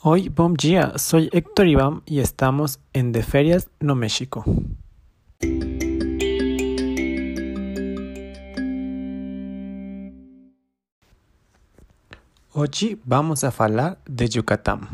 [0.00, 4.44] Hoy, bom dia, soy Héctor Iván y estamos en De Ferias no México.
[12.52, 14.88] Hoy vamos a falar de Yucatán.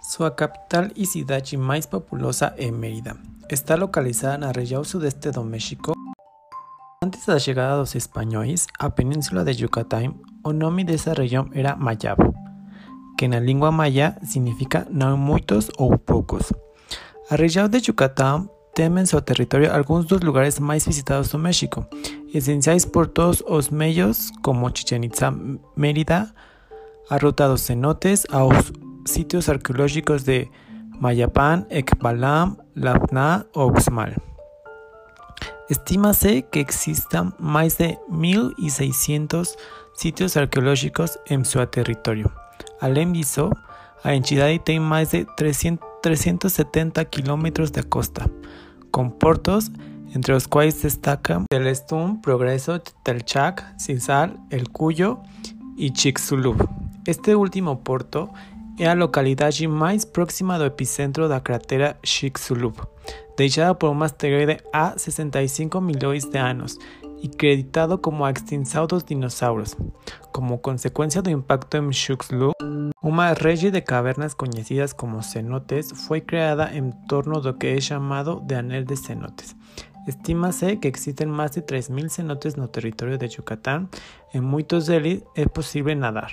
[0.00, 3.18] Sua capital y ciudad más populosa es Mérida.
[3.50, 5.92] Está localizada en la región sudeste de México.
[7.10, 11.12] Antes de la llegada de los españoles a península de Yucatán, el nombre de esa
[11.12, 12.18] región era Mayab,
[13.16, 16.54] que en la lengua maya significa no muchos o pocos.
[17.28, 21.38] La región de Yucatán tiene en su territorio algunos de los lugares más visitados de
[21.38, 21.88] México,
[22.32, 25.34] esenciales por todos los medios como Chichen Itza,
[25.74, 26.32] Mérida,
[27.08, 28.72] a dos cenotes, a los
[29.04, 30.48] sitios arqueológicos de
[31.00, 34.29] Mayapán, Ekbalam, Labna o Uxmal.
[35.70, 39.56] Estímase que existan más de 1.600
[39.92, 42.32] sitios arqueológicos en su territorio.
[42.80, 43.52] Além disso,
[44.02, 48.28] a entidade tem más de 300, 370 kilómetros de costa,
[48.90, 49.70] con portos
[50.12, 55.20] entre los cuales destacan Telestún, Progreso, Telchac, Cisal, El Cuyo
[55.76, 56.68] y Chicxulub.
[57.06, 58.32] Este último porto
[58.78, 62.76] é a localidade mais próxima do epicentro da cratera Chicxulub,
[63.36, 66.78] deixada por um asteroide há 65 milhões de anos
[67.22, 69.76] e creditado como a extinção dos dinossauros.
[70.32, 72.52] Como consequência do impacto em Chicxulub,
[73.02, 78.40] uma rede de cavernas conhecidas como cenotes foi criada em torno do que é chamado
[78.40, 79.56] de Anel de Cenotes.
[80.06, 83.88] Estima-se que existen mais de 3.000 cenotes no território de Yucatán,
[84.34, 86.32] em muitos deles é possível nadar.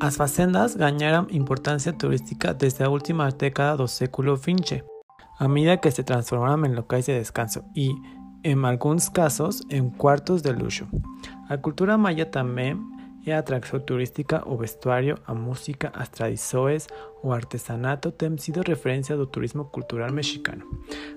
[0.00, 4.82] As fazendas ganharam importância turística desde a última década do século XX,
[5.38, 7.90] a medida que se transformaram em locais de descanso e,
[8.42, 10.88] em alguns casos, em quartos de luxo.
[11.50, 12.80] A cultura maia também
[13.26, 16.86] é a atração turística, o vestuário, a música, as tradições,
[17.22, 20.64] o artesanato têm sido referência do turismo cultural mexicano.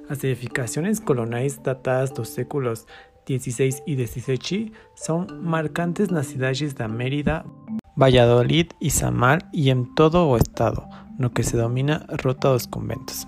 [0.09, 2.85] As edificações coloniais datadas dos séculos
[3.25, 7.45] XVI e XVII são marcantes nas cidades da Mérida,
[7.95, 10.87] Valladolid y Samal y en todo o estado,
[11.17, 13.27] no que se domina Rota dos Conventos.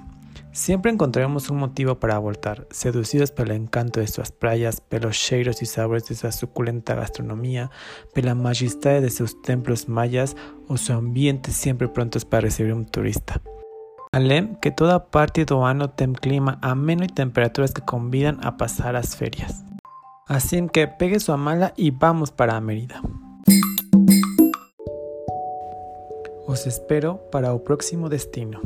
[0.52, 5.62] Siempre encontraremos un motivo para voltar, seducidos por el encanto de sus playas, pelos cheiros
[5.62, 7.70] y sabores de su suculenta gastronomía,
[8.14, 10.36] por la majestad de sus templos mayas
[10.68, 13.42] o su ambiente siempre prontos para recibir un turista.
[14.14, 18.94] Alem que toda parte do ano tem clima ameno y temperaturas que convidan a pasar
[18.94, 19.66] las ferias.
[20.26, 23.02] Así que pegue su amala y vamos para Mérida.
[26.48, 28.62] Os espero para o próximo destino.